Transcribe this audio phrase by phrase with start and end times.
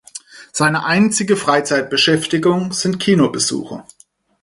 [0.51, 3.83] Seine einzige Freizeitbeschäftigung sind Kinobesuche.